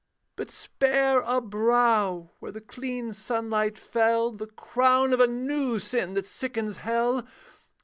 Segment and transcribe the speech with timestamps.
[0.35, 6.15] 'But spare a brow where the clean sunlight fell, The crown of a new sin
[6.15, 7.27] that sickens hell.